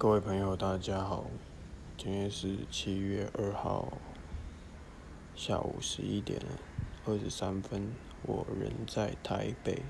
[0.00, 1.24] 各位朋友，大家好，
[1.96, 3.98] 今天是七月二号
[5.34, 6.40] 下午十一点
[7.04, 7.90] 二十三分，
[8.22, 9.82] 我人在台北。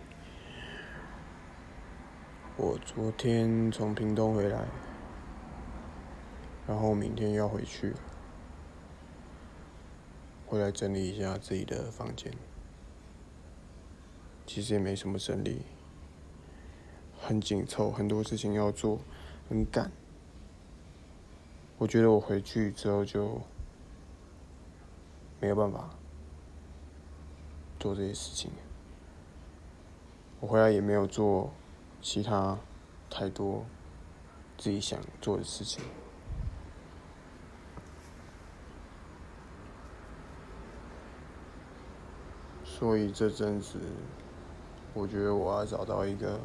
[2.57, 4.69] 我昨天从屏东回来，
[6.67, 7.93] 然后明天要回去，
[10.47, 12.33] 回来整理一下自己的房间。
[14.47, 15.67] 其实也没什么整理，
[17.21, 19.01] 很紧凑，很多事情要做。
[19.49, 19.91] 很赶，
[21.79, 23.41] 我觉得我回去之后就
[25.41, 25.89] 没有办法
[27.81, 28.51] 做这些事情。
[30.41, 31.51] 我回来也没有做
[32.03, 32.59] 其他
[33.09, 33.65] 太多
[34.59, 35.83] 自己想做的事情，
[42.63, 43.81] 所以这阵子
[44.93, 46.39] 我觉得我要找到一个。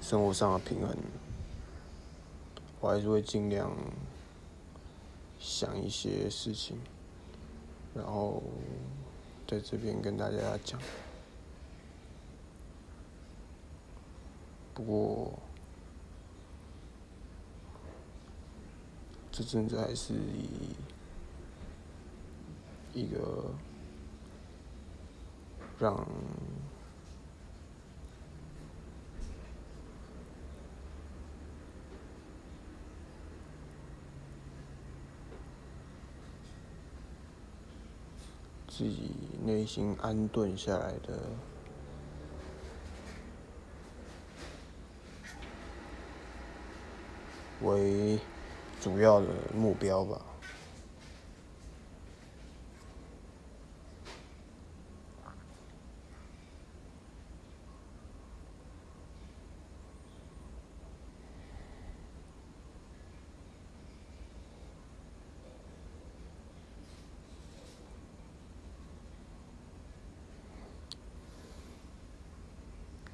[0.00, 0.96] 生活上的平衡，
[2.80, 3.70] 我还是会尽量
[5.40, 6.78] 想一些事情，
[7.94, 8.42] 然后
[9.48, 10.80] 在这边跟大家讲。
[14.74, 15.32] 不过
[19.32, 20.76] 这阵子还是以
[22.94, 23.50] 一个
[25.78, 26.06] 让。
[38.76, 39.10] 自己
[39.42, 41.18] 内心安顿下来的
[47.62, 48.18] 为
[48.78, 50.35] 主要的目标吧。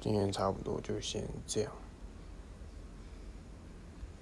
[0.03, 1.71] 今天差不多就先这样。